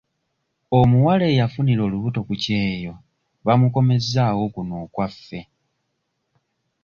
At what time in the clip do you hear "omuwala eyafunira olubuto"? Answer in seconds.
0.79-2.19